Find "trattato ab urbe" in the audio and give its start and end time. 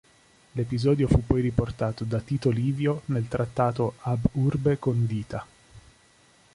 3.27-4.79